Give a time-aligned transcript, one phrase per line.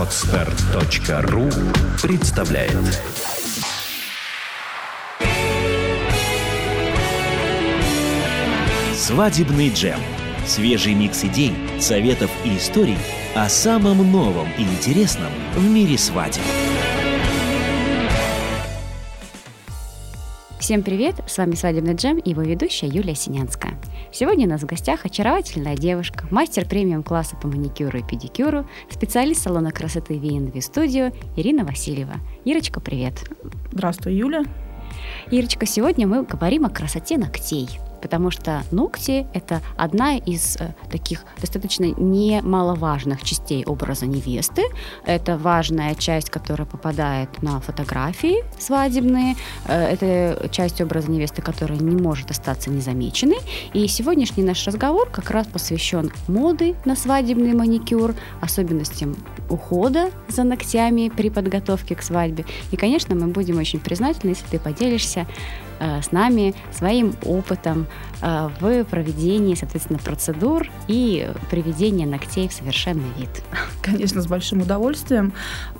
[0.00, 1.50] Отстар.ру
[2.00, 2.72] представляет
[8.96, 10.00] Свадебный джем.
[10.46, 12.96] Свежий микс идей, советов и историй
[13.34, 16.44] о самом новом и интересном в мире свадеб.
[20.70, 21.16] Всем привет!
[21.26, 23.74] С вами «Свадебный джем» и его ведущая Юлия Синянская.
[24.12, 29.72] Сегодня у нас в гостях очаровательная девушка, мастер премиум-класса по маникюру и педикюру, специалист салона
[29.72, 32.18] красоты V&V Studio Ирина Васильева.
[32.44, 33.14] Ирочка, привет!
[33.72, 34.44] Здравствуй, Юля!
[35.32, 37.68] Ирочка, сегодня мы говорим о красоте ногтей–
[38.00, 44.62] потому что ногти– это одна из э, таких достаточно немаловажных частей образа невесты.
[45.04, 49.36] Это важная часть, которая попадает на фотографии свадебные.
[49.66, 53.38] Э, это часть образа невесты, которая не может остаться незамеченной.
[53.72, 59.16] И сегодняшний наш разговор как раз посвящен моды на свадебный маникюр, особенностям
[59.48, 62.44] ухода за ногтями при подготовке к свадьбе.
[62.70, 65.26] И, конечно, мы будем очень признательны, если ты поделишься
[65.80, 67.86] с нами своим опытом
[68.20, 73.30] э, в проведении, соответственно, процедур и приведения ногтей в совершенный вид.
[73.82, 75.32] Конечно, с большим удовольствием.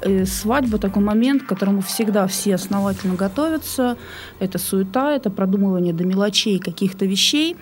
[0.07, 3.97] И свадьба такой момент, к которому всегда все основательно готовятся.
[4.39, 7.57] Это суета, это продумывание до мелочей каких-то вещей.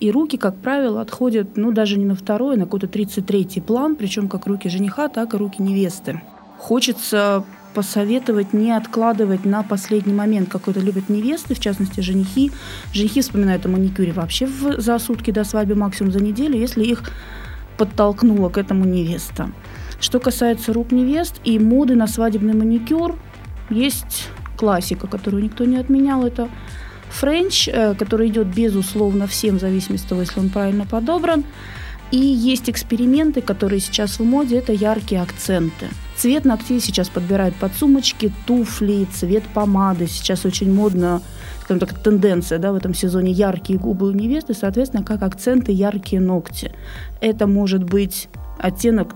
[0.00, 3.96] И руки, как правило, отходят, ну, даже не на второй, а на какой-то 33-й план,
[3.96, 6.22] причем как руки жениха, так и руки невесты.
[6.58, 12.50] Хочется посоветовать не откладывать на последний момент, как это любят невесты, в частности, женихи.
[12.92, 17.02] Женихи вспоминают о маникюре вообще в, за сутки до свадьбы, максимум за неделю, если их
[17.76, 19.50] подтолкнула к этому невеста.
[20.00, 23.18] Что касается рук невест и моды на свадебный маникюр,
[23.70, 26.48] есть классика, которую никто не отменял, это
[27.10, 31.44] френч, э, который идет безусловно всем, в зависимости от того, если он правильно подобран.
[32.10, 35.88] И есть эксперименты, которые сейчас в моде, это яркие акценты.
[36.18, 40.08] Цвет ногтей сейчас подбирают под сумочки, туфли, цвет помады.
[40.08, 41.22] Сейчас очень модно,
[41.62, 46.20] скажем так, тенденция да, в этом сезоне яркие губы у невесты, соответственно, как акценты яркие
[46.20, 46.72] ногти.
[47.20, 48.28] Это может быть
[48.58, 49.14] оттенок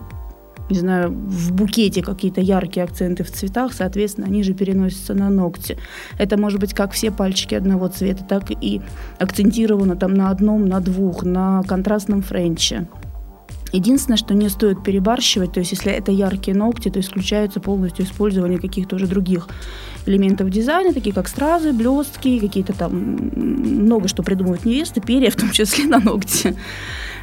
[0.71, 5.77] не знаю, в букете какие-то яркие акценты в цветах, соответственно, они же переносятся на ногти.
[6.19, 8.81] Это может быть как все пальчики одного цвета, так и
[9.19, 12.87] акцентировано там на одном, на двух, на контрастном френче.
[13.72, 18.59] Единственное, что не стоит перебарщивать, то есть если это яркие ногти, то исключается полностью использование
[18.59, 19.49] каких-то уже других
[20.06, 25.50] элементов дизайна, такие как стразы, блестки, какие-то там много что придумывают невесты, перья в том
[25.50, 26.56] числе на ногти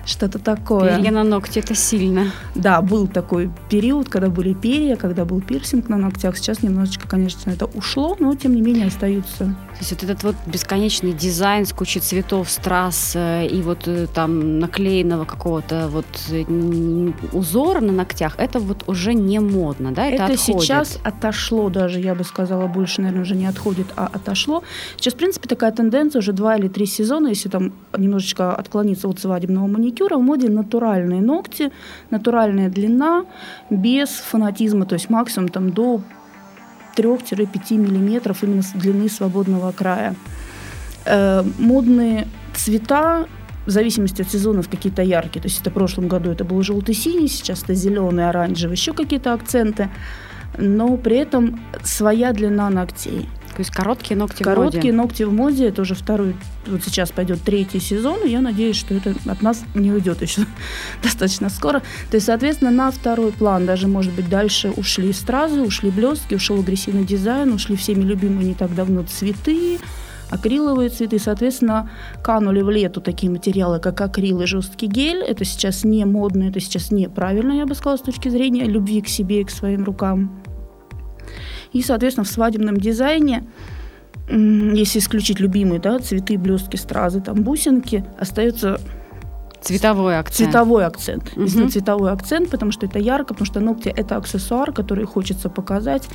[0.06, 0.98] что-то такое.
[0.98, 2.32] Перья на ногти, это сильно.
[2.56, 6.38] Да, был такой период, когда были перья, когда был пирсинг на ногтях.
[6.38, 9.38] Сейчас немножечко, конечно, это ушло, но тем не менее остаются.
[9.80, 14.08] То есть вот этот вот бесконечный дизайн с кучей цветов, страз э, и вот э,
[14.14, 16.06] там наклеенного какого-то вот
[17.32, 20.06] узора на ногтях, это вот уже не модно, да?
[20.08, 24.64] Это, это сейчас отошло даже, я бы сказала, больше, наверное, уже не отходит, а отошло.
[24.98, 29.20] Сейчас, в принципе, такая тенденция уже два или три сезона, если там немножечко отклониться от
[29.20, 31.72] свадебного маникюра, маникюра в моде натуральные ногти,
[32.12, 33.26] натуральная длина,
[33.70, 36.02] без фанатизма, то есть максимум там до
[36.96, 40.16] 3-5 миллиметров именно с длины свободного края.
[41.06, 43.26] Э, модные цвета
[43.66, 45.42] в зависимости от сезонов какие-то яркие.
[45.42, 49.34] То есть это в прошлом году это был желтый-синий, сейчас это зеленый, оранжевый, еще какие-то
[49.34, 49.90] акценты.
[50.58, 53.30] Но при этом своя длина ногтей.
[53.60, 54.72] То есть короткие ногти короткие в моде.
[54.72, 56.34] Короткие ногти в моде, это уже второй,
[56.66, 60.44] вот сейчас пойдет третий сезон, и я надеюсь, что это от нас не уйдет еще
[61.04, 61.82] достаточно скоро.
[62.10, 66.62] То есть, соответственно, на второй план, даже, может быть, дальше ушли стразы, ушли блестки, ушел
[66.62, 69.80] агрессивный дизайн, ушли всеми любимые не так давно цветы,
[70.30, 71.20] акриловые цветы.
[71.20, 71.92] Соответственно,
[72.24, 75.22] канули в лету такие материалы, как акрил и жесткий гель.
[75.22, 79.10] Это сейчас не модно, это сейчас неправильно, я бы сказала, с точки зрения любви к
[79.10, 80.32] себе и к своим рукам.
[81.74, 83.44] И, соответственно, в свадебном дизайне
[84.30, 88.80] если исключить любимые да, цветы, блестки, стразы, там бусинки, остается
[89.62, 90.52] Цветовой акцент.
[90.52, 91.24] Цветовой акцент.
[91.34, 91.42] Угу.
[91.42, 96.08] Действительно, цветовой акцент, потому что это ярко, потому что ногти– это аксессуар, который хочется показать,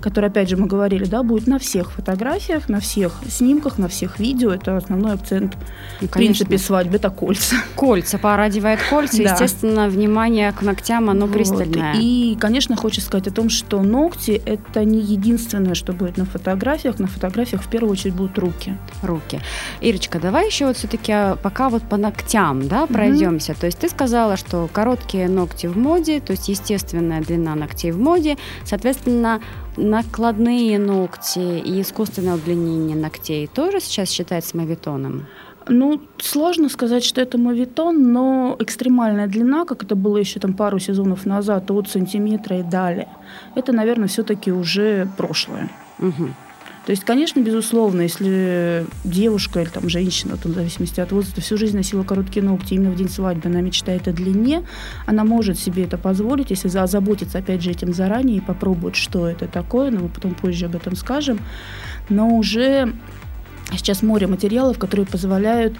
[0.00, 4.18] который, опять же, мы говорили, да, будет на всех фотографиях, на всех снимках, на всех
[4.18, 4.50] видео.
[4.50, 5.56] Это основной акцент,
[6.00, 7.56] ну, в принципе, свадьбы– это кольца.
[7.76, 9.32] Кольца, пара одевает кольца, да.
[9.32, 11.34] естественно, внимание к ногтям, оно вот.
[11.34, 11.94] пристальное.
[11.96, 16.98] И, конечно, хочется сказать о том, что ногти– это не единственное, что будет на фотографиях.
[16.98, 18.76] На фотографиях в первую очередь будут руки.
[19.02, 19.40] Руки.
[19.80, 23.52] Ирочка, давай еще вот все-таки а, пока вот по ногтям, да, пройдемся.
[23.52, 23.60] Mm-hmm.
[23.60, 27.98] То есть ты сказала, что короткие ногти в моде, то есть естественная длина ногтей в
[27.98, 29.40] моде, соответственно,
[29.76, 35.26] накладные ногти и искусственное удлинение ногтей тоже сейчас считается мавитоном?
[35.70, 40.78] Ну, сложно сказать, что это мавитон, но экстремальная длина, как это было еще там пару
[40.78, 43.08] сезонов назад, от сантиметра и далее,
[43.54, 45.70] это, наверное, все-таки уже прошлое.
[45.98, 46.28] Угу.
[46.88, 51.58] То есть, конечно, безусловно, если девушка или там женщина, там, в зависимости от возраста, всю
[51.58, 54.64] жизнь носила короткие ногти, именно в день свадьбы она мечтает о длине,
[55.04, 59.48] она может себе это позволить, если озаботиться, опять же, этим заранее и попробовать, что это
[59.48, 61.40] такое, но мы потом позже об этом скажем.
[62.08, 62.94] Но уже
[63.72, 65.76] сейчас море материалов, которые позволяют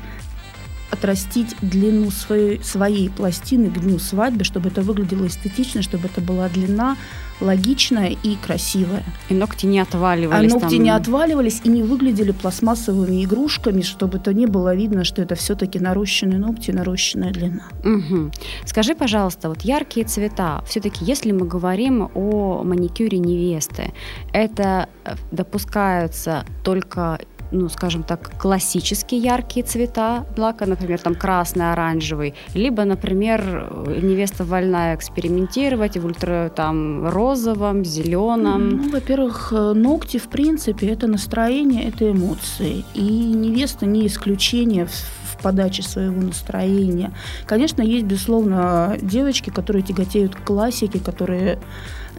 [0.91, 6.51] отрастить длину своей, своей пластины к дню свадьбы, чтобы это выглядело эстетично, чтобы это была
[6.51, 6.99] длина
[7.41, 9.05] логичная и красивая.
[9.29, 10.53] И ногти не отваливались.
[10.53, 10.83] А ногти там...
[10.83, 15.79] не отваливались и не выглядели пластмассовыми игрушками, чтобы это не было видно, что это все-таки
[15.79, 17.65] нарощенные ногти, нарощенная длина.
[17.85, 18.31] Угу.
[18.65, 23.93] Скажи, пожалуйста, вот яркие цвета, все-таки если мы говорим о маникюре невесты,
[24.33, 27.19] это э, допускаются только
[27.51, 33.73] ну, скажем так, классические яркие цвета лака, например, там красный, оранжевый, либо, например,
[34.03, 38.69] невеста вольна экспериментировать в ультра там розовом, зеленом.
[38.69, 42.85] Ну, во-первых, э, ногти, в принципе, это настроение, это эмоции.
[42.95, 47.13] И невеста не исключение в подаче своего настроения.
[47.47, 51.59] Конечно, есть, безусловно, девочки, которые тяготеют к классике, которые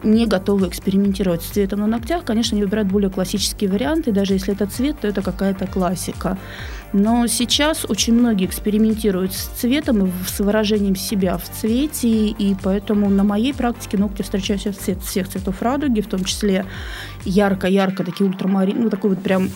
[0.04, 4.12] не готовы экспериментировать с цветом на ногтях, конечно, они выбирают более классические варианты.
[4.12, 6.38] Даже если это цвет, то это какая-то классика.
[6.94, 13.10] Но сейчас очень многие экспериментируют с цветом и с выражением себя в цвете, и поэтому
[13.10, 16.66] на моей практике ногти встречаются цвет, всех цветов радуги, в том числе
[17.26, 19.50] ярко-ярко, такие ультрамарин, ну такой вот прям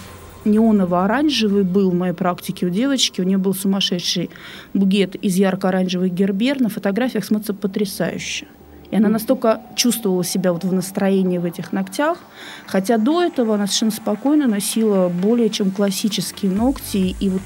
[0.45, 3.21] неоново-оранжевый был в моей практике у девочки.
[3.21, 4.29] У нее был сумасшедший
[4.73, 6.59] бугет из ярко-оранжевых гербер.
[6.59, 8.47] На фотографиях смотрится потрясающе.
[8.93, 12.19] И она настолько чувствовала себя вот в настроении в этих ногтях,
[12.67, 17.15] хотя до этого она совершенно спокойно носила более чем классические ногти.
[17.19, 17.41] И вот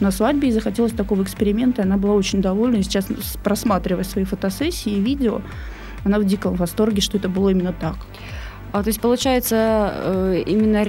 [0.00, 2.78] на свадьбе ей захотелось такого эксперимента, она была очень довольна.
[2.78, 3.06] И сейчас,
[3.44, 5.40] просматривая свои фотосессии и видео,
[6.02, 7.94] она в диком восторге, что это было именно так.
[8.72, 10.84] А, то есть, получается, э, именно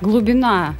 [0.00, 0.76] глубина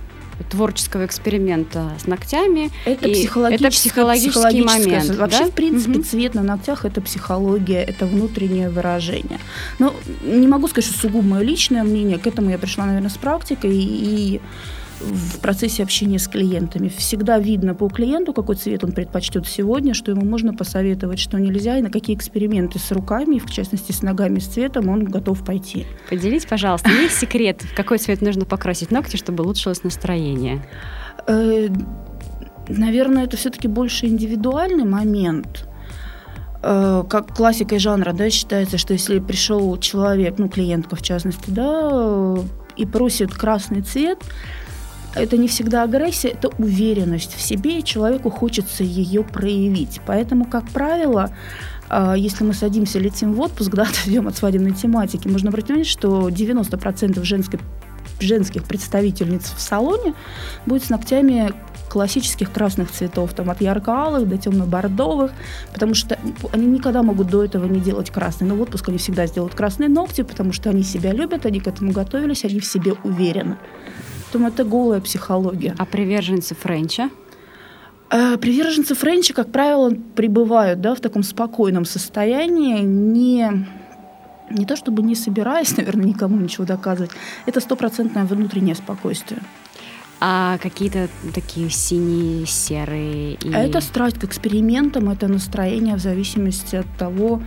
[0.51, 2.71] творческого эксперимента с ногтями.
[2.85, 5.17] Это, психологический, это психологический момент.
[5.17, 5.47] Вообще, да?
[5.47, 6.03] в принципе, угу.
[6.03, 9.39] цвет на ногтях это психология, это внутреннее выражение.
[9.79, 9.95] Но
[10.25, 12.19] не могу сказать, что сугубо мое личное мнение.
[12.19, 13.73] К этому я пришла, наверное, с практикой.
[13.75, 14.41] И
[15.03, 16.89] в процессе общения с клиентами.
[16.89, 21.79] Всегда видно по клиенту, какой цвет он предпочтет сегодня, что ему можно посоветовать, что нельзя,
[21.79, 25.87] и на какие эксперименты с руками, в частности с ногами, с цветом он готов пойти.
[26.09, 30.65] Поделись, пожалуйста, есть секрет, какой цвет нужно покрасить ногти, чтобы улучшилось настроение?
[31.27, 31.69] Э,
[32.69, 35.69] наверное, это все-таки больше индивидуальный момент
[36.63, 42.37] э, как классикой жанра, да, считается, что если пришел человек, ну, клиентка в частности, да,
[42.77, 44.19] и просит красный цвет,
[45.15, 50.01] это не всегда агрессия, это уверенность в себе, и человеку хочется ее проявить.
[50.07, 51.31] Поэтому, как правило,
[51.89, 55.91] а, если мы садимся, летим в отпуск, да, отойдем от свадебной тематики, можно обратить внимание,
[55.91, 57.61] что 90% женской,
[58.21, 60.15] женских представительниц в салоне
[60.67, 61.53] будет с ногтями
[61.91, 65.31] классических красных цветов, там от ярко-алых до темно-бордовых,
[65.75, 66.19] потому что
[66.51, 68.49] они никогда могут до этого не делать красный.
[68.49, 71.67] Но в отпуск они всегда сделают красные ногти, потому что они себя любят, они к
[71.67, 73.59] этому готовились, они в себе уверены.
[74.33, 75.75] Поэтому это голая психология.
[75.77, 77.11] А приверженцы Френча?
[78.11, 83.67] Э, приверженцы Френча, как правило, пребывают да, в таком спокойном состоянии, не,
[84.49, 87.11] не то чтобы не собираясь, наверное, никому ничего доказывать.
[87.45, 89.43] Это стопроцентное внутреннее спокойствие.
[90.19, 93.35] А какие-то такие синие, серые?
[93.35, 93.53] И...
[93.53, 97.43] Это страсть к экспериментам, это настроение в зависимости от того,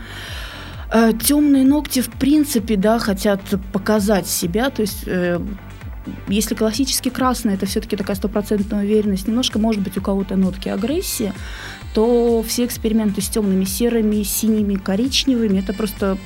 [0.93, 3.41] э, темные ногти, в принципе, да, хотят
[3.73, 5.39] показать себя, то есть э,
[6.27, 11.33] если классически красный, это все-таки такая стопроцентная уверенность, немножко, может быть, у кого-то нотки агрессии,
[11.93, 16.17] то все эксперименты с темными серыми, синими, коричневыми, это просто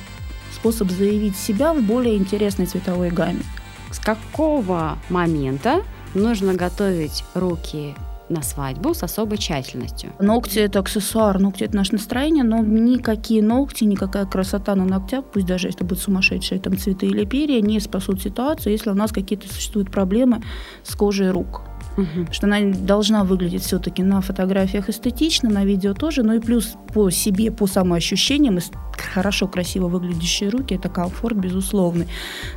[0.52, 3.42] способ заявить себя в более интересной цветовой гамме.
[3.90, 5.82] С какого момента
[6.14, 7.94] нужно готовить руки
[8.30, 10.12] на свадьбу с особой тщательностью.
[10.18, 15.46] Ногти– это аксессуар, ногти– это наше настроение, но никакие ногти, никакая красота на ногтях, пусть
[15.46, 19.48] даже если будут сумасшедшие там цветы или перья, не спасут ситуацию, если у нас какие-то
[19.48, 20.42] существуют проблемы
[20.82, 21.62] с кожей рук.
[21.96, 22.32] Угу.
[22.32, 27.10] Что она должна выглядеть все-таки на фотографиях эстетично, на видео тоже, но и плюс по
[27.10, 28.58] себе, по самоощущениям,
[28.92, 32.06] хорошо, красиво выглядящие руки, это комфорт, безусловный.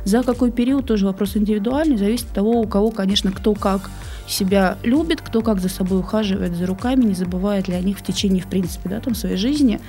[0.04, 3.90] За какой период тоже вопрос индивидуальный, зависит от того, у кого, конечно, кто как
[4.26, 8.02] себя любит, кто как за собой ухаживает за руками, не забывает ли о них в
[8.02, 9.80] течение, в принципе, да, там, своей жизни.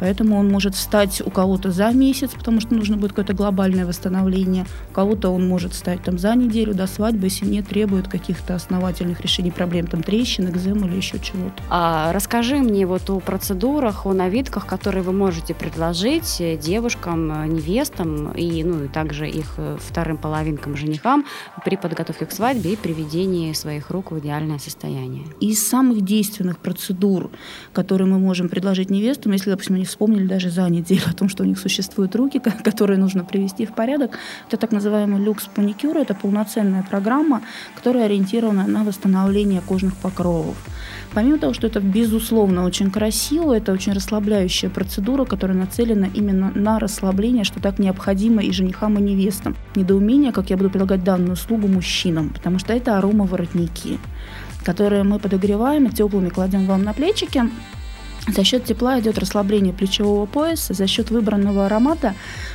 [0.00, 4.64] Поэтому он может встать у кого-то за месяц, потому что нужно будет какое-то глобальное восстановление.
[4.90, 9.20] У кого-то он может встать там за неделю до свадьбы, если не требует каких-то основательных
[9.20, 11.62] решений проблем, там трещин, экзем или еще чего-то.
[11.68, 18.64] А расскажи мне вот о процедурах, о новинках, которые вы можете предложить девушкам, невестам и,
[18.64, 21.26] ну, и также их вторым половинкам, женихам
[21.64, 25.26] при подготовке к свадьбе и приведении своих рук в идеальное состояние.
[25.40, 27.30] Из самых действенных процедур,
[27.74, 31.42] которые мы можем предложить невестам, если, допустим, они вспомнили даже за неделю о том, что
[31.42, 34.18] у них существуют руки, которые нужно привести в порядок.
[34.48, 35.98] Это так называемый люкс маникюр.
[35.98, 37.42] Это полноценная программа,
[37.74, 40.56] которая ориентирована на восстановление кожных покровов.
[41.12, 46.78] Помимо того, что это безусловно очень красиво, это очень расслабляющая процедура, которая нацелена именно на
[46.78, 49.56] расслабление, что так необходимо и женихам, и невестам.
[49.74, 53.98] Недоумение, как я буду предлагать данную услугу мужчинам, потому что это аромаворотники,
[54.64, 57.42] которые мы подогреваем и теплыми кладем вам на плечики.
[58.28, 62.14] За счет тепла идет расслабление плечевого пояса, за счет выбранного аромата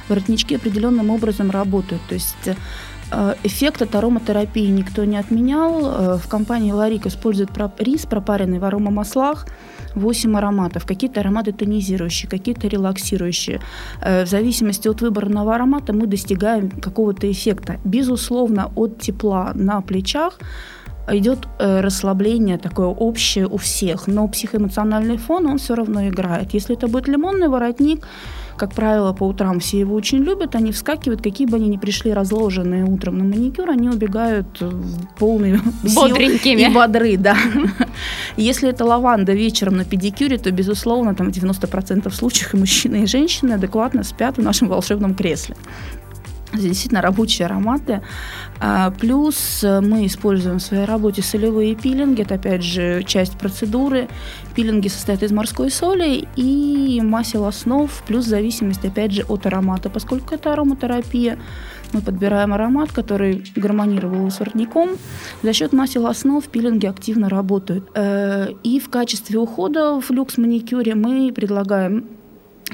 [0.10, 2.02] воротнички определенным образом работают.
[2.08, 2.36] То есть
[3.12, 5.86] э, эффект от ароматерапии никто не отменял.
[5.86, 9.48] Э, в компании Ларик используют рис, пропаренный в аромамаслах,
[9.96, 10.86] 8 ароматов.
[10.86, 13.60] Какие-то ароматы тонизирующие, какие-то релаксирующие.
[14.02, 17.80] Э, в зависимости от выбранного аромата мы достигаем какого-то эффекта.
[17.84, 20.38] Безусловно, от тепла на плечах
[21.08, 26.54] идет э, расслабление такое общее у всех, но психоэмоциональный фон, он все равно играет.
[26.54, 28.08] Если это будет лимонный воротник,
[28.58, 32.14] как правило, по утрам все его очень любят, они вскакивают, какие бы они ни пришли
[32.14, 34.64] разложенные утром на маникюр, они убегают
[35.20, 35.60] полные
[35.96, 36.62] Бодренькими.
[36.62, 37.36] и бодры, да.
[38.38, 43.06] Если это лаванда вечером на педикюре, то, безусловно, там в 90% случаев и мужчины, и
[43.06, 45.56] женщины адекватно спят в нашем волшебном кресле
[46.64, 48.02] действительно рабочие ароматы.
[48.60, 52.22] А, плюс э, мы используем в своей работе солевые пилинги.
[52.22, 54.08] Это, опять же, часть процедуры.
[54.56, 59.90] Пилинги состоят из морской соли и масел основ, плюс зависимость, опять же, от аромата.
[59.90, 61.38] Поскольку это ароматерапия,
[61.94, 64.90] мы подбираем аромат, который гармонировал с воротником.
[65.44, 67.90] За счет масел основ пилинги активно работают.
[67.96, 72.06] Э, и в качестве ухода в люкс-маникюре мы предлагаем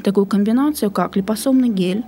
[0.03, 2.03] такую комбинацию, как липосомный гель,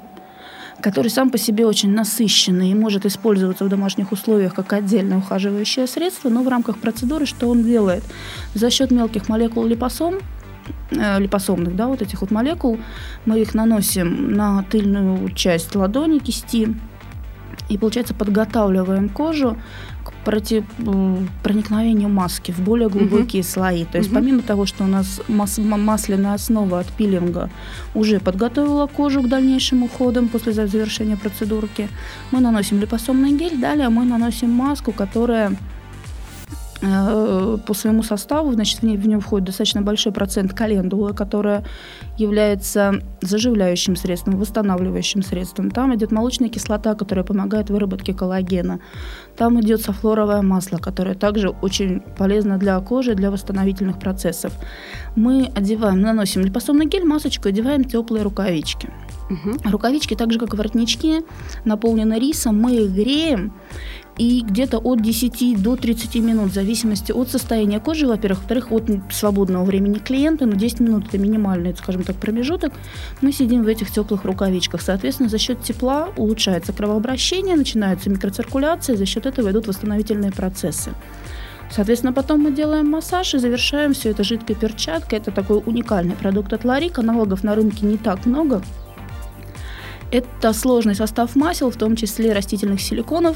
[0.83, 5.87] который сам по себе очень насыщенный и может использоваться в домашних условиях как отдельное ухаживающее
[5.87, 8.03] средство, но в рамках процедуры что он делает?
[8.53, 10.15] За счет мелких молекул липосом
[10.91, 12.77] э, липосомных, да, вот этих вот молекул,
[13.25, 16.75] мы их наносим на тыльную часть ладони, кисти,
[17.69, 19.57] и, получается, подготавливаем кожу
[20.25, 20.63] против
[21.43, 23.49] проникновению маски в более глубокие угу.
[23.49, 23.85] слои.
[23.85, 24.19] То есть угу.
[24.19, 27.49] помимо того, что у нас мас масляная основа от пилинга
[27.93, 31.89] уже подготовила кожу к дальнейшим уходам после завершения процедурки,
[32.31, 35.55] мы наносим липосомный гель, далее мы наносим маску, которая
[36.83, 41.63] по своему составу, значит, в, ней, в нее входит достаточно большой процент календулы, которая
[42.17, 45.71] является заживляющим средством, восстанавливающим средством.
[45.71, 48.79] Там идет молочная кислота, которая помогает выработке коллагена.
[49.37, 54.53] Там идет софлоровое масло, которое также очень полезно для кожи, для восстановительных процессов.
[55.15, 58.89] Мы одеваем, наносим липосомный гель, масочку, одеваем теплые рукавички.
[59.29, 59.71] Угу.
[59.71, 61.21] Рукавички, так же как и воротнички,
[61.63, 63.53] наполнены рисом, мы их греем
[64.17, 68.89] и где-то от 10 до 30 минут, в зависимости от состояния кожи, во-первых, во-вторых, от
[69.11, 72.73] свободного времени клиента, но 10 минут это минимальный, скажем так, промежуток,
[73.21, 74.81] мы сидим в этих теплых рукавичках.
[74.81, 80.91] Соответственно, за счет тепла улучшается кровообращение, начинается микроциркуляция, за счет этого идут восстановительные процессы.
[81.71, 85.17] Соответственно, потом мы делаем массаж и завершаем все это жидкой перчаткой.
[85.17, 86.99] Это такой уникальный продукт от Ларик.
[86.99, 88.61] Аналогов на рынке не так много.
[90.13, 93.35] Это сложный состав масел, в том числе растительных силиконов,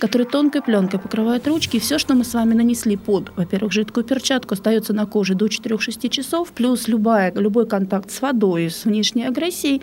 [0.00, 1.76] который тонкой пленкой покрывает ручки.
[1.76, 5.46] И все, что мы с вами нанесли под, во-первых, жидкую перчатку, остается на коже до
[5.46, 9.82] 4-6 часов, плюс любая, любой контакт с водой, с внешней агрессией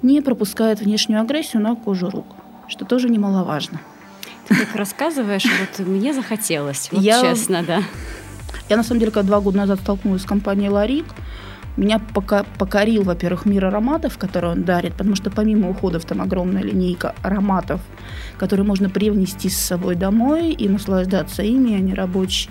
[0.00, 2.36] не пропускает внешнюю агрессию на кожу рук,
[2.68, 3.80] что тоже немаловажно.
[4.46, 7.82] Ты так рассказываешь, вот мне захотелось, вот я, честно, да.
[8.68, 11.06] Я, на самом деле, когда два года назад столкнулась с компанией «Ларик»,
[11.76, 16.62] меня пока покорил, во-первых, мир ароматов, который он дарит, потому что помимо уходов там огромная
[16.62, 17.80] линейка ароматов,
[18.38, 22.50] которые можно привнести с собой домой и наслаждаться ими, они рабочие.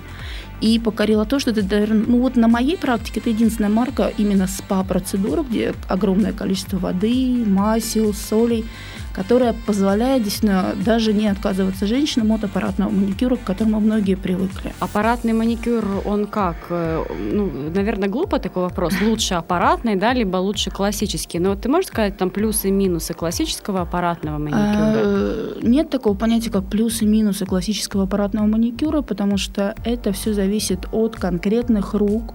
[0.62, 4.46] И покорило то, что это, наверное, ну вот на моей практике это единственная марка именно
[4.46, 8.66] спа-процедура, где огромное количество воды, масел, солей,
[9.13, 14.74] которая позволяет действительно даже не отказываться женщинам от аппаратного маникюра, к которому многие привыкли.
[14.80, 16.56] Аппаратный маникюр, он как?
[16.70, 18.94] Э, ну, наверное, глупо такой вопрос.
[19.01, 21.39] Лучше аппаратный, да, либо лучше классический.
[21.39, 24.94] Но вот ты можешь сказать там плюсы и минусы классического аппаратного маникюра?
[24.96, 30.34] Э, нет такого понятия, как плюсы и минусы классического аппаратного маникюра, потому что это все
[30.34, 32.34] зависит от конкретных рук,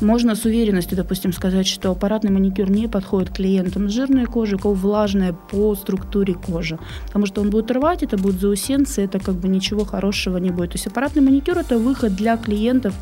[0.00, 4.58] Можно с уверенностью, допустим, сказать, что аппаратный маникюр не подходит клиентам с жирной кожей, у
[4.58, 6.78] кого влажная по структуре кожи.
[7.06, 10.72] Потому что он будет рвать, это будет заусенцы, это как бы ничего хорошего не будет.
[10.72, 12.94] То есть аппаратный маникюр– это выход для клиентов,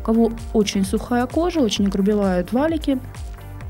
[0.00, 2.98] у кого очень сухая кожа, очень огрубевают валики,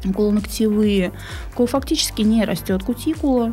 [0.05, 1.13] ногтевые,
[1.53, 3.53] у кого фактически не растет кутикула,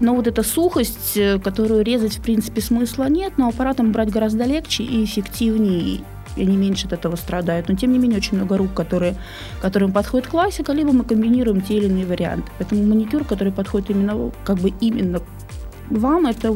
[0.00, 4.44] но вот эта сухость, э, которую резать в принципе смысла нет, но аппаратом брать гораздо
[4.44, 6.04] легче и эффективнее
[6.36, 7.68] и они меньше от этого страдают.
[7.68, 9.16] Но тем не менее очень много рук, которые,
[9.60, 12.50] которым подходит классика, либо мы комбинируем те или иные варианты.
[12.58, 15.20] Поэтому маникюр, который подходит именно как бы именно
[15.90, 16.54] вам это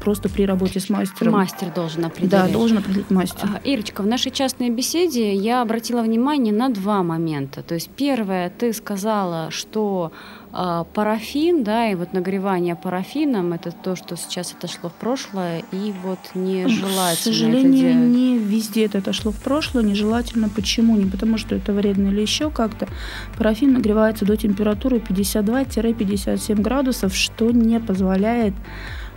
[0.00, 1.32] просто при работе с мастером.
[1.32, 2.30] Мастер должен определить.
[2.30, 3.48] Да, должен определить мастер.
[3.54, 7.62] А, Ирочка, в нашей частной беседе я обратила внимание на два момента.
[7.62, 10.12] То есть первое, ты сказала, что
[10.50, 16.18] парафин, да, и вот нагревание парафином, это то, что сейчас отошло в прошлое, и вот
[16.34, 17.14] нежелательно.
[17.14, 20.48] К сожалению, не везде это отошло в прошлое, нежелательно.
[20.48, 20.96] Почему?
[20.96, 22.88] Не потому, что это вредно или еще как-то.
[23.36, 28.54] Парафин нагревается до температуры 52-57 градусов, что не позволяет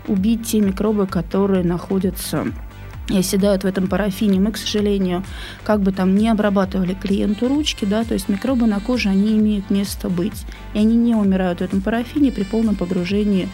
[0.07, 2.47] убить те микробы, которые находятся
[3.10, 4.39] и оседают в этом парафине.
[4.39, 5.24] Мы, к сожалению,
[5.63, 9.70] как бы там не обрабатывали клиенту ручки, да, то есть микробы на коже, они имеют
[9.70, 10.46] место быть.
[10.74, 13.50] И они не умирают в этом парафине при полном погружении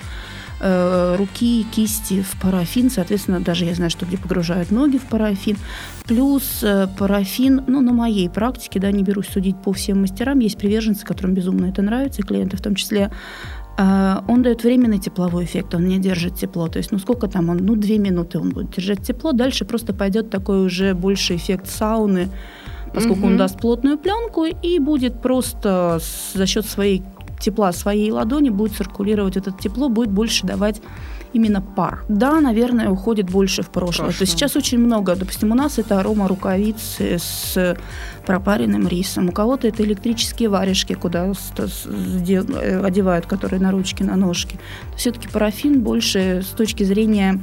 [0.59, 2.89] э, руки, кисти в парафин.
[2.89, 5.57] Соответственно, даже я знаю, что где погружают ноги в парафин.
[6.05, 10.57] Плюс э, парафин, ну, на моей практике, да, не берусь судить по всем мастерам, есть
[10.57, 13.11] приверженцы, которым безумно это нравится, клиенты в том числе,
[13.77, 16.67] он дает временный тепловой эффект, он не держит тепло.
[16.67, 19.93] То есть, ну сколько там он, ну две минуты он будет держать тепло, дальше просто
[19.93, 22.29] пойдет такой уже больше эффект сауны,
[22.93, 23.27] поскольку угу.
[23.27, 25.99] он даст плотную пленку и будет просто
[26.33, 27.03] за счет своей
[27.39, 30.81] тепла своей ладони будет циркулировать это тепло, будет больше давать
[31.33, 32.03] именно пар.
[32.09, 34.07] Да, наверное, уходит больше в прошлое.
[34.07, 34.13] прошлое.
[34.17, 37.77] То есть сейчас очень много, допустим, у нас это арома рукавицы с
[38.25, 44.59] пропаренным рисом, у кого-то это электрические варежки, куда э, одевают, которые на ручки, на ножки.
[44.95, 47.39] Все-таки парафин больше с точки зрения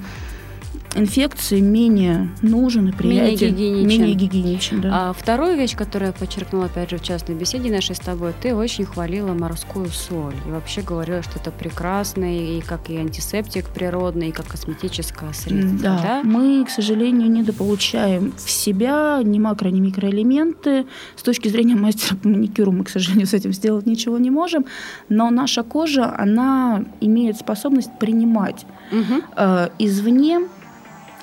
[0.94, 3.26] инфекции менее нужен и приятен.
[3.28, 3.88] Менее гигиеничен.
[3.88, 4.90] Менее гигиеничен да.
[4.92, 8.54] а вторую вещь, которую я подчеркнула, опять же, в частной беседе нашей с тобой, ты
[8.54, 10.34] очень хвалила морскую соль.
[10.46, 15.78] И вообще говорила, что это прекрасный и как и антисептик природный, и как косметическое средство.
[15.78, 16.00] Да.
[16.02, 16.20] да?
[16.24, 20.86] Мы, к сожалению, недополучаем в себя ни макро, ни микроэлементы.
[21.16, 24.64] С точки зрения мастера по маникюру мы, к сожалению, с этим сделать ничего не можем.
[25.08, 29.22] Но наша кожа, она имеет способность принимать угу.
[29.36, 30.40] э, извне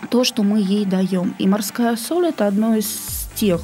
[0.09, 1.35] то, что мы ей даем.
[1.39, 3.61] И морская соль– это одно из тех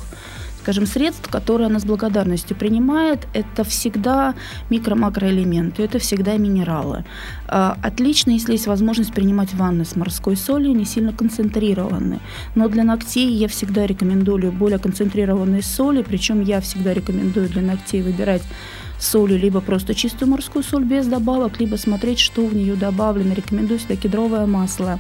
[0.68, 4.36] скажем, средств, которые она с благодарностью принимает, это всегда
[4.70, 7.06] микро-макроэлементы, это всегда минералы.
[7.48, 12.20] А, отлично, если есть возможность принимать ванны с морской солью, не сильно концентрированные.
[12.56, 18.02] Но для ногтей я всегда рекомендую более концентрированные соли, причем я всегда рекомендую для ногтей
[18.02, 18.44] выбирать
[19.00, 23.34] солью, либо просто чистую морскую соль без добавок, либо смотреть, что в нее добавлено.
[23.34, 25.00] Рекомендую сюда кедровое масло,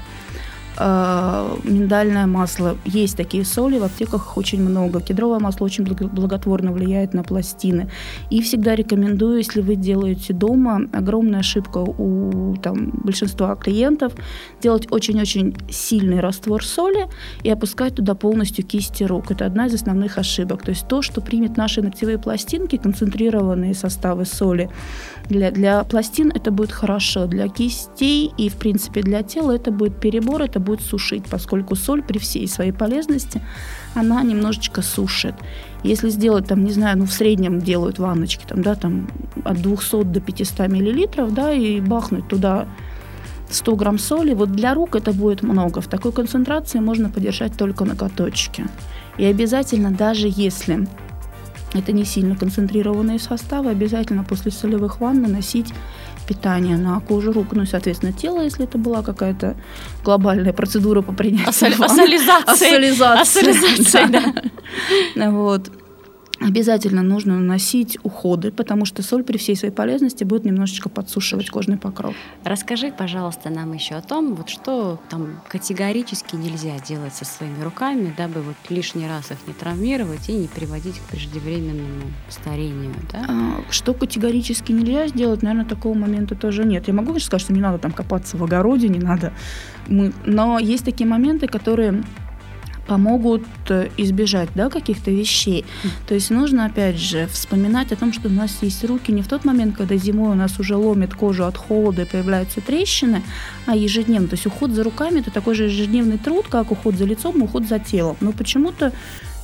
[0.77, 2.77] э, миндальное масло.
[2.85, 5.01] Есть такие соли, в аптеках их очень много.
[5.01, 7.89] Кедровое масло очень благотворно влияет на пластины.
[8.29, 14.13] И всегда рекомендую, если вы делаете дома, огромная ошибка у там, большинства клиентов,
[14.61, 17.07] делать очень-очень сильный раствор соли
[17.43, 19.31] и опускать туда полностью кисти рук.
[19.31, 20.63] Это одна из основных ошибок.
[20.63, 24.69] То есть то, что примет наши ногтевые пластинки, концентрированные составы соли,
[25.29, 29.99] для, для пластин это будет хорошо, для кистей и, в принципе, для тела это будет
[29.99, 33.41] перебор, это будет сушить, поскольку соль при всей своей полезности,
[33.95, 35.35] она немножечко сушит.
[35.83, 39.07] Если сделать, там, не знаю, ну, в среднем делают ванночки, там, да, там,
[39.45, 42.67] от 200 до 500 миллилитров, да, и бахнуть туда
[43.49, 45.81] 100 грамм соли, вот для рук это будет много.
[45.81, 48.65] В такой концентрации можно подержать только на каточке.
[49.17, 50.87] И обязательно, даже если
[51.73, 55.73] это не сильно концентрированные составы, обязательно после солевых ванн наносить
[56.27, 59.55] питание на кожу рук, ну и, соответственно, тело, если это была какая-то
[60.03, 61.49] глобальная процедура по принятию.
[61.49, 61.73] Асоли...
[61.73, 62.53] Ассолизация.
[62.53, 63.21] Ассолизация.
[63.21, 64.07] Ассолизация,
[65.15, 65.31] да.
[65.31, 65.71] Вот
[66.39, 71.77] обязательно нужно наносить уходы, потому что соль при всей своей полезности будет немножечко подсушивать кожный
[71.77, 72.15] покров.
[72.43, 78.13] Расскажи, пожалуйста, нам еще о том, вот что там категорически нельзя делать со своими руками,
[78.17, 82.93] дабы вот лишний раз их не травмировать и не приводить к преждевременному старению.
[83.11, 83.25] Да?
[83.27, 86.87] А, что категорически нельзя сделать, наверное, такого момента тоже нет.
[86.87, 89.33] Я могу конечно, сказать, что не надо там копаться в огороде, не надо.
[89.87, 90.13] Мы...
[90.25, 92.03] Но есть такие моменты, которые
[92.87, 95.65] помогут э, избежать да, каких-то вещей.
[96.07, 99.27] То есть нужно, опять же, вспоминать о том, что у нас есть руки не в
[99.27, 103.21] тот момент, когда зимой у нас уже ломит кожу от холода и появляются трещины,
[103.65, 104.27] а ежедневно.
[104.27, 107.67] То есть уход за руками– это такой же ежедневный труд, как уход за лицом, уход
[107.67, 108.17] за телом.
[108.21, 108.91] Но почему-то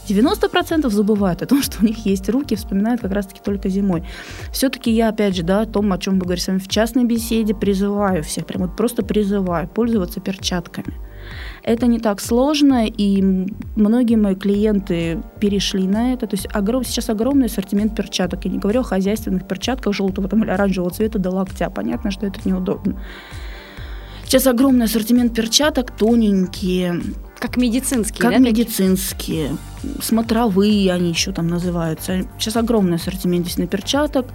[0.08, 4.04] 90% забывают о том, что у них есть руки, вспоминают как раз-таки только зимой.
[4.52, 7.06] Все-таки я, опять же, да, о том, о чем мы говорим с вами в частной
[7.06, 10.94] беседе, призываю всех, прям вот просто призываю пользоваться перчатками.
[11.63, 13.21] Это не так сложно, и
[13.76, 16.28] многие мои клиенты перешли на это.
[16.28, 18.43] То есть огром, сейчас огромный ассортимент перчаток.
[18.43, 21.69] Я не говорю о хозяйственных перчатках желтого там, или оранжевого цвета до локтя.
[21.69, 22.99] Понятно, что это неудобно.
[24.26, 27.02] Сейчас огромный ассортимент перчаток, тоненькие.
[27.39, 28.38] Как медицинские, Как да?
[28.39, 29.56] медицинские.
[30.02, 32.26] Смотровые они еще там называются.
[32.39, 34.26] Сейчас огромный ассортимент действительно перчаток.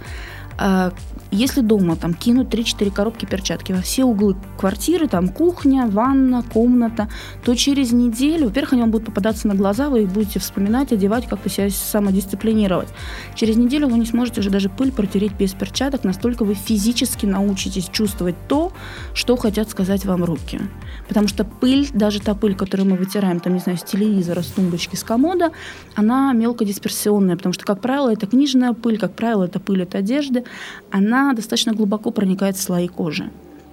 [1.31, 7.07] Если дома там кинуть 3-4 коробки перчатки во все углы квартиры, там кухня, ванна, комната,
[7.43, 11.27] то через неделю, во-первых, они вам будут попадаться на глаза, вы их будете вспоминать, одевать,
[11.27, 12.89] как-то себя самодисциплинировать.
[13.35, 17.89] Через неделю вы не сможете уже даже пыль протереть без перчаток, настолько вы физически научитесь
[17.89, 18.71] чувствовать то,
[19.13, 20.59] что хотят сказать вам руки.
[21.07, 24.47] Потому что пыль, даже та пыль, которую мы вытираем, там, не знаю, с телевизора, с
[24.47, 25.51] тумбочки, с комода,
[25.93, 30.43] она мелкодисперсионная, потому что, как правило, это книжная пыль, как правило, это пыль от одежды,
[30.91, 33.29] она достаточно глубоко проникает в слои кожи.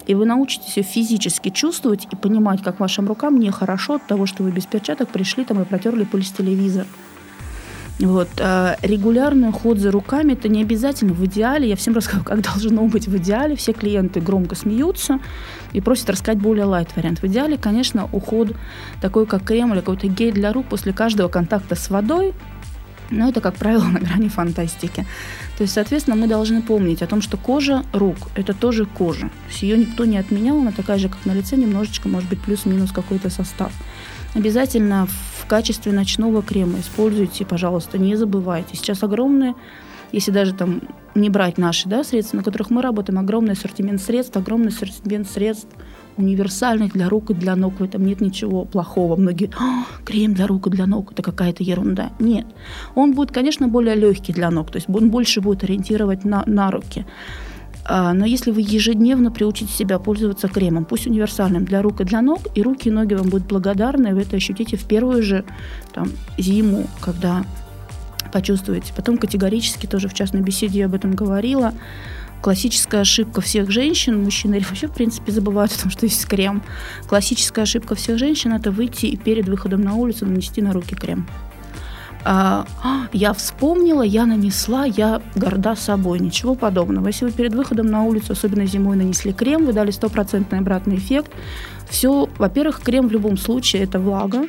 [0.07, 4.45] И вы научитесь ее физически чувствовать и понимать, как вашим рукам нехорошо от того, что
[4.45, 6.87] вы без перчаток пришли там и протерли пыль с телевизора.
[7.99, 8.29] Вот.
[8.41, 11.69] А регулярный уход за руками это не обязательно в идеале.
[11.69, 13.57] Я всем рассказываю, как должно быть в идеале.
[13.57, 15.19] Все клиенты громко смеются
[15.73, 17.23] и просят рассказать более лайт вариант.
[17.23, 18.53] В идеале, конечно, уход
[19.01, 22.35] такой, как крем или какой-то гель для рук после каждого контакта с водой,
[23.11, 25.07] но это, как правило, на грани фантастики.
[25.57, 29.31] То есть, соответственно, мы должны помнить о том, что кожа рук– это тоже кожа.
[29.61, 33.31] Ее никто не отменял, она такая же, как на лице, немножечко, может быть, плюс-минус какой-то
[33.31, 33.73] состав.
[34.35, 38.77] Обязательно в качестве ночного крема используйте, пожалуйста, не забывайте.
[38.77, 39.55] Сейчас огромные,
[40.13, 40.83] если даже там
[41.15, 45.69] не брать наши да, средства, на которых мы работаем, огромный ассортимент средств, огромный ассортимент средств
[46.17, 47.81] универсальных для рук и для ног.
[47.81, 49.17] В этом нет ничего плохого.
[49.17, 52.11] Многие, «А, крем для рук и для ног, это какая-то ерунда.
[52.19, 52.47] Нет.
[52.95, 56.71] Он будет, конечно, более легкий для ног, то есть он больше будет ориентировать на, на
[56.71, 57.07] руки.
[57.89, 62.21] А, но если вы ежедневно приучите себя пользоваться кремом, пусть универсальным для рук и для
[62.21, 65.45] ног, и руки и ноги вам будут благодарны, и вы это ощутите в первую же
[65.93, 67.45] там, зиму, когда
[68.33, 68.93] почувствуете.
[68.95, 71.73] Потом категорически тоже в частной беседе я об этом говорила.
[72.47, 76.63] Классическая ошибка всех женщин, мужчины вообще, в принципе, забывают о том, что есть крем.
[77.09, 81.27] Классическая ошибка всех женщин– это выйти и перед выходом на улицу нанести на руки крем.
[82.25, 86.21] А, «А, я вспомнила, я нанесла, я горда собой.
[86.21, 87.09] Ничего подобного.
[87.09, 91.33] Если вы перед выходом на улицу, особенно зимой, нанесли крем, вы дали стопроцентный обратный эффект.
[91.91, 94.45] Все, во-первых, крем в любом случае– это влага.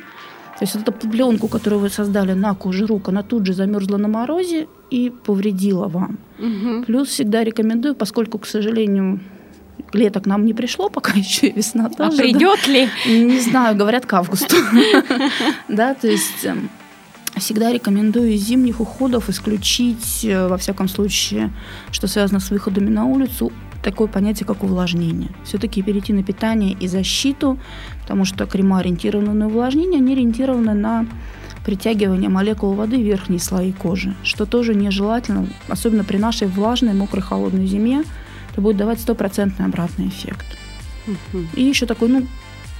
[0.58, 3.96] То есть вот эту пленку, которую вы создали на коже рук, она тут же замерзла
[3.96, 6.18] на морозе и повредила вам.
[6.38, 6.84] Угу.
[6.86, 9.20] Плюс всегда рекомендую, поскольку, к сожалению,
[9.92, 12.18] лето к нам не пришло, пока еще весна тоже.
[12.18, 12.72] А придет да?
[12.72, 12.88] ли?
[13.06, 14.56] Не знаю, говорят к августу.
[15.68, 16.70] Да, то есть эм,
[17.36, 21.50] Всегда рекомендую из зимних уходов исключить, э, во всяком случае,
[21.92, 25.30] что связано с выходами на улицу, такое понятие, как увлажнение.
[25.44, 27.58] Все-таки перейти на питание и защиту,
[28.08, 31.06] потому что крема ориентированы на увлажнение, они ориентированы на
[31.66, 37.20] притягивание молекул воды в верхние слои кожи, что тоже нежелательно, особенно при нашей влажной, мокрой,
[37.20, 38.04] холодной зиме,
[38.50, 40.46] это будет давать стопроцентный обратный эффект.
[41.06, 41.42] Угу.
[41.56, 42.26] И еще такой, ну,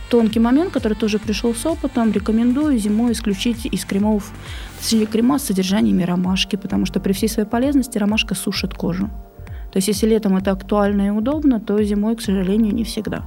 [0.08, 2.10] тонкий момент, который тоже пришел с опытом.
[2.10, 4.32] Рекомендую зимой исключить из кремов,
[4.80, 9.10] точнее, крема с содержаниями ромашки, потому что при всей своей полезности ромашка сушит кожу.
[9.70, 13.26] То есть если летом это актуально и удобно, то зимой, к сожалению, не всегда.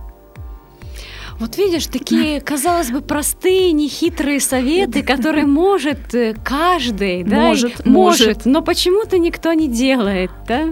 [1.41, 7.35] Вот видишь, такие, казалось бы, простые, нехитрые советы, которые может э, каждый, да?
[7.35, 8.45] Может, может, может.
[8.45, 10.67] но почему-то никто не делает, да?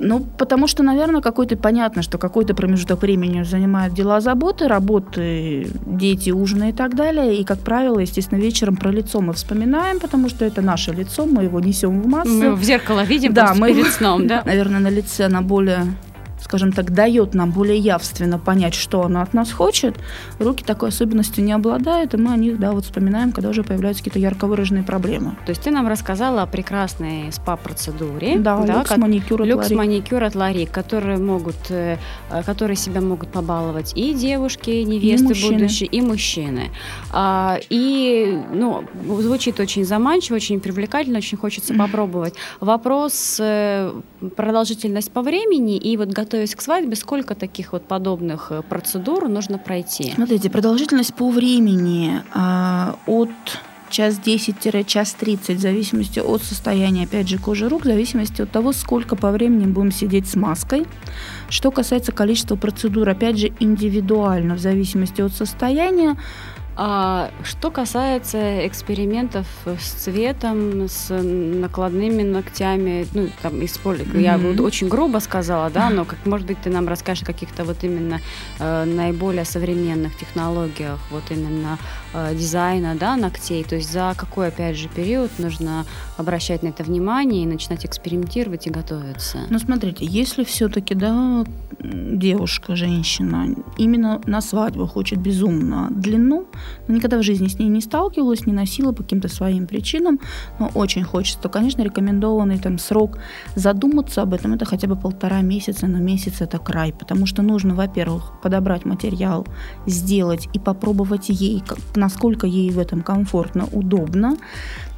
[0.00, 6.30] Ну, потому что, наверное, какой-то понятно, что какой-то промежуток времени занимают дела заботы, работы, дети,
[6.30, 7.36] ужины и так далее.
[7.36, 11.44] И, как правило, естественно, вечером про лицо мы вспоминаем, потому что это наше лицо, мы
[11.44, 12.30] его несем в массу.
[12.30, 14.42] Мы в зеркало видим да, мы перед сном, да?
[14.46, 15.84] Наверное, на лице на более
[16.48, 19.96] скажем так, дает нам более явственно понять, что она от нас хочет,
[20.38, 24.02] руки такой особенностью не обладают, и мы о них, да, вот вспоминаем, когда уже появляются
[24.02, 25.36] какие-то ярко выраженные проблемы.
[25.44, 28.38] То есть ты нам рассказала о прекрасной спа-процедуре.
[28.38, 31.98] Да, да люкс маникюр от люкс маникюр от Ларик, которые могут, э,
[32.46, 36.70] которые себя могут побаловать и девушки, и невесты и будущие, и мужчины.
[37.12, 38.84] А, и, ну,
[39.20, 42.32] звучит очень заманчиво, очень привлекательно, очень хочется попробовать.
[42.60, 43.92] Вопрос э,
[44.34, 49.58] продолжительность по времени и вот готовясь к свадьбе, сколько таких вот подобных э, процедур нужно
[49.58, 50.12] пройти?
[50.14, 53.30] Смотрите, продолжительность по времени э, от
[53.90, 58.72] час 10-час 30, в зависимости от состояния, опять же, кожи рук, в зависимости от того,
[58.72, 60.86] сколько по времени будем сидеть с маской.
[61.48, 66.16] Что касается количества процедур, опять же, индивидуально, в зависимости от состояния.
[66.80, 74.22] А что касается экспериментов с цветом, с накладными ногтями, ну, там, используя, mm-hmm.
[74.22, 77.64] я вот очень грубо сказала, да, но, как, может быть, ты нам расскажешь о каких-то
[77.64, 78.20] вот именно
[78.60, 81.78] э, наиболее современных технологиях, вот именно
[82.12, 85.84] э, дизайна, да, ногтей, то есть за какой, опять же, период нужно
[86.16, 89.38] обращать на это внимание и начинать экспериментировать и готовиться?
[89.50, 91.44] Ну, смотрите, если все-таки, да,
[91.80, 96.46] девушка, женщина именно на свадьбу хочет безумно длину,
[96.88, 100.18] но никогда в жизни с ней не сталкивалась, не носила по каким-то своим причинам,
[100.58, 103.18] но очень хочется, то, конечно, рекомендованный там срок
[103.54, 107.74] задуматься об этом, это хотя бы полтора месяца, но месяц это край, потому что нужно,
[107.74, 109.46] во-первых, подобрать материал,
[109.86, 111.62] сделать и попробовать ей,
[111.98, 114.36] насколько ей в этом комфортно, удобно,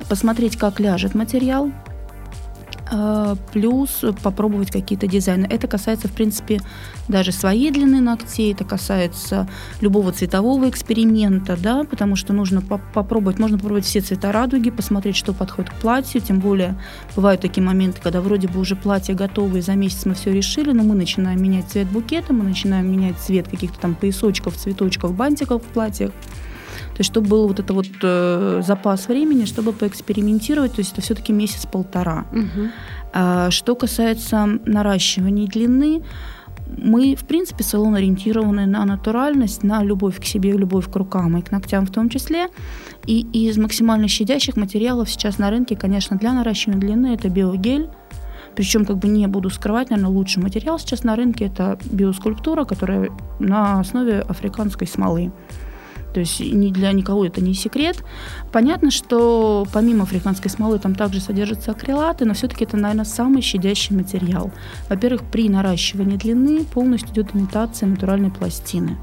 [0.08, 1.70] посмотреть, как ляжет материал,
[2.92, 5.46] а, плюс попробовать какие-то дизайны.
[5.48, 6.60] Это касается, в принципе,
[7.06, 9.48] даже своей длины ногтей, это касается
[9.80, 15.14] любого цветового эксперимента, да, потому что нужно по попробовать, можно попробовать все цвета радуги, посмотреть,
[15.14, 16.76] что подходит к платью, тем более
[17.14, 20.72] бывают такие моменты, когда вроде бы уже платье готово, и за месяц мы все решили,
[20.72, 25.62] но мы начинаем менять цвет букета, мы начинаем менять цвет каких-то там поясочков, цветочков, бантиков
[25.62, 26.10] в платьях,
[27.00, 31.00] то есть, чтобы был вот это вот э, запас времени, чтобы поэкспериментировать, то есть это
[31.00, 32.26] все-таки месяц-полтора.
[32.30, 32.68] Угу.
[33.14, 36.02] А, что касается наращивания длины,
[36.76, 41.40] мы, в принципе, салон ориентированы на натуральность, на любовь к себе, любовь к рукам и
[41.40, 42.48] к ногтям в том числе.
[43.06, 47.88] И из максимально щадящих материалов сейчас на рынке, конечно, для наращивания длины это биогель,
[48.54, 53.08] причем, как бы не буду скрывать, наверное, лучший материал сейчас на рынке это биоскульптура, которая
[53.38, 55.32] на основе африканской смолы.
[56.12, 58.04] То есть ни для никого это не секрет.
[58.52, 63.94] Понятно, что помимо африканской смолы там также содержатся акрилаты, но все-таки это, наверное, самый щадящий
[63.94, 64.50] материал.
[64.88, 68.96] Во-первых, при наращивании длины полностью идет имитация натуральной пластины.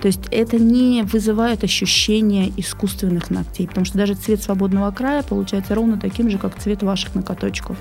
[0.00, 5.74] То есть это не вызывает ощущения искусственных ногтей, потому что даже цвет свободного края получается
[5.74, 7.76] ровно таким же, как цвет ваших ноготочков.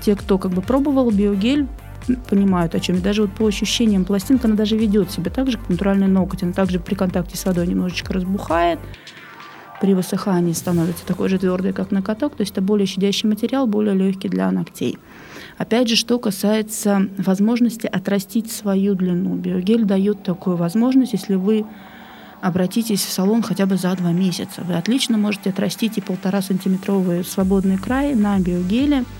[0.00, 1.68] Те, кто как бы пробовал биогель,
[2.28, 3.02] понимают, о чем я.
[3.02, 6.42] Даже вот по ощущениям пластинка, она даже ведет себя так же, как натуральный ноготь.
[6.42, 8.78] Она также при контакте с водой немножечко разбухает,
[9.80, 12.36] при высыхании становится такой же твердый, как на каток.
[12.36, 14.98] То есть это более щадящий материал, более легкий для ногтей.
[15.56, 19.36] Опять же, что касается возможности отрастить свою длину.
[19.36, 21.64] Биогель дает такую возможность, если вы
[22.42, 24.62] обратитесь в салон хотя бы за два месяца.
[24.62, 29.04] Вы отлично можете отрастить и полтора сантиметровый свободный край на биогеле–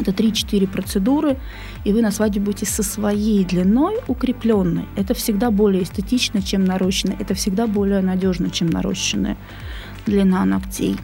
[0.00, 1.36] это 3-4 процедуры,
[1.84, 4.86] и вы на свадьбе будете со своей длиной укрепленной.
[4.96, 7.16] Это всегда более эстетично, чем нарощенная.
[7.18, 9.36] Это всегда более надежно, чем нарощенная
[10.06, 10.96] длина ногтей.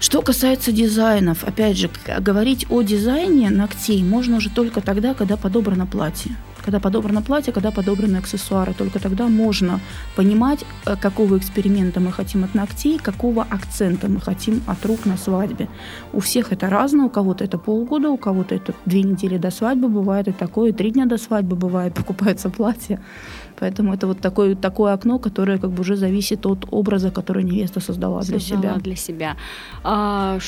[0.00, 5.86] Что касается дизайнов, опять же, говорить о дизайне ногтей можно уже только тогда, когда подобрано
[5.86, 8.74] платье когда подобрано платье, когда подобраны аксессуары.
[8.74, 9.80] Только тогда можно
[10.16, 15.16] понимать, э, какого эксперимента мы хотим от ногтей, какого акцента мы хотим от рук на
[15.16, 15.68] свадьбе.
[16.12, 19.88] У всех это разное, у кого-то это полгода, у кого-то это две недели до свадьбы,
[19.88, 22.98] бывает и такое, и три дня до свадьбы бывает, покупается платье.
[23.58, 27.80] Поэтому это вот такое, такое окно, которое как бы уже зависит от образа, который невеста
[27.80, 28.74] создала, создала для себя.
[28.74, 29.36] для себя.
[29.82, 30.38] А,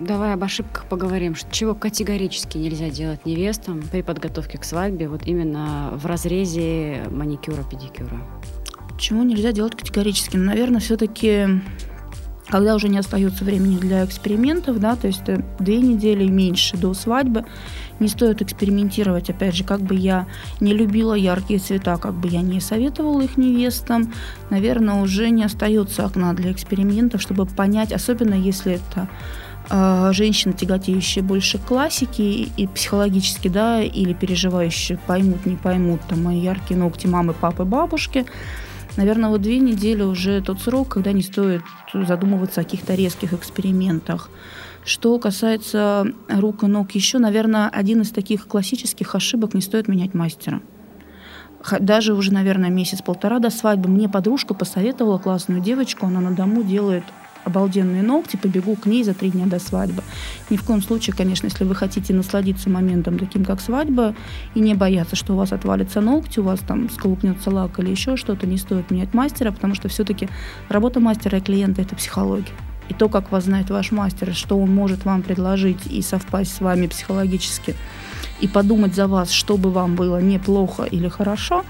[0.00, 1.34] давай об ошибках поговорим.
[1.50, 8.20] Чего категорически нельзя делать невестам при подготовке к свадьбе, вот именно в разрезе маникюра-педикюра?
[8.98, 10.36] Чего нельзя делать категорически?
[10.36, 11.60] Ну, наверное, все-таки
[12.48, 15.24] когда уже не остается времени для экспериментов, да, то есть
[15.58, 17.44] две недели и меньше до свадьбы,
[18.00, 20.26] не стоит экспериментировать, опять же, как бы я
[20.60, 24.12] не любила яркие цвета, как бы я не советовала их невестам,
[24.50, 29.08] наверное, уже не остается окна для экспериментов, чтобы понять, особенно если это
[29.70, 36.22] э, женщина, тяготеющая больше к классике и психологически, да, или переживающая, поймут, не поймут, там,
[36.24, 38.26] мои яркие ногти мамы, папы, бабушки,
[38.96, 44.30] наверное, вот две недели уже тот срок, когда не стоит задумываться о каких-то резких экспериментах.
[44.86, 50.14] Что касается рук и ног, еще, наверное, один из таких классических ошибок не стоит менять
[50.14, 50.62] мастера.
[51.80, 57.02] Даже уже, наверное, месяц-полтора до свадьбы мне подружка посоветовала классную девочку, она на дому делает
[57.42, 60.04] обалденные ногти, побегу к ней за три дня до свадьбы.
[60.50, 64.14] Ни в коем случае, конечно, если вы хотите насладиться моментом таким, как свадьба,
[64.54, 68.16] и не бояться, что у вас отвалится ногти, у вас там сколупнется лак или еще
[68.16, 70.28] что-то, не стоит менять мастера, потому что все-таки
[70.68, 72.52] работа мастера и клиента– это психология
[72.88, 76.60] и то, как вас знает ваш мастер, что он может вам предложить и совпасть с
[76.60, 77.74] вами психологически,
[78.40, 81.64] и подумать за вас, чтобы вам было неплохо или хорошо,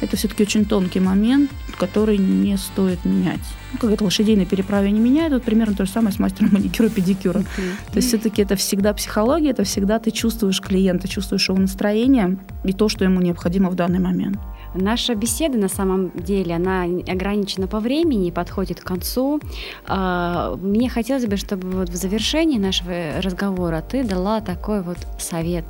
[0.00, 3.40] это все-таки очень тонкий момент, который не стоит менять.
[3.72, 6.88] Ну, как это лошадей переправе не меняют, вот примерно то же самое с мастером маникюра
[6.88, 7.40] и педикюра.
[7.40, 7.92] Mm-hmm.
[7.92, 12.72] То есть все-таки это всегда психология, это всегда ты чувствуешь клиента, чувствуешь его настроение и
[12.72, 14.38] то, что ему необходимо в данный момент.
[14.74, 19.40] Наша беседа на самом деле, она ограничена по времени и подходит к концу.
[19.86, 25.64] А, мне хотелось бы, чтобы вот в завершении нашего разговора ты дала такой вот совет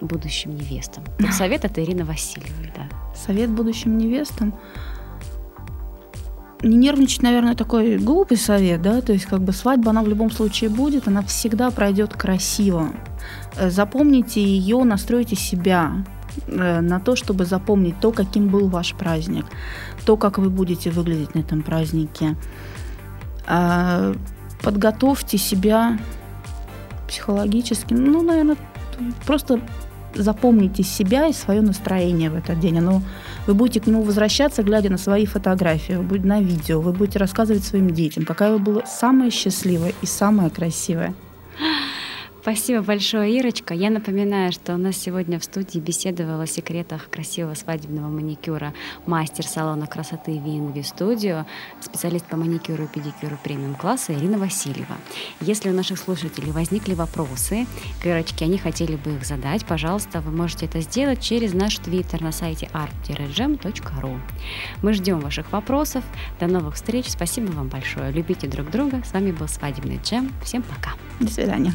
[0.00, 1.04] будущим невестам.
[1.20, 2.88] Вот совет от Ирины Васильевой, да.
[3.14, 4.54] Совет будущим невестам?
[6.62, 10.30] Не нервничать, наверное, такой глупый совет, да, то есть как бы свадьба, она в любом
[10.30, 12.90] случае будет, она всегда пройдет красиво.
[13.56, 16.04] Э, запомните ее, настройте себя,
[16.46, 19.46] на то, чтобы запомнить то, каким был ваш праздник,
[20.04, 22.36] то, как вы будете выглядеть на этом празднике.
[23.46, 24.14] А,
[24.62, 25.98] подготовьте себя
[27.08, 28.56] психологически, ну, наверное,
[29.26, 29.60] просто
[30.14, 32.78] запомните себя и свое настроение в этот день.
[32.78, 33.02] Оно,
[33.46, 37.18] вы будете к нему возвращаться, глядя на свои фотографии, вы будете на видео, вы будете
[37.18, 41.14] рассказывать своим детям, какая вы была самая счастливая и самая красивая.
[42.42, 43.74] Спасибо большое, Ирочка.
[43.74, 48.72] Я напоминаю, что у нас сегодня в студии беседовала о секретах красивого свадебного маникюра
[49.04, 51.44] мастер салона красоты VNV Studio,
[51.80, 54.96] специалист по маникюру и педикюру премиум класса Ирина Васильева.
[55.42, 57.66] Если у наших слушателей возникли вопросы
[58.02, 62.22] к Ирочке, они хотели бы их задать, пожалуйста, вы можете это сделать через наш твиттер
[62.22, 64.18] на сайте art-gem.ru.
[64.82, 66.04] Мы ждем ваших вопросов.
[66.40, 67.10] До новых встреч.
[67.10, 68.10] Спасибо вам большое.
[68.12, 69.02] Любите друг друга.
[69.04, 70.32] С вами был Свадебный Джем.
[70.42, 70.92] Всем пока.
[71.20, 71.74] До свидания.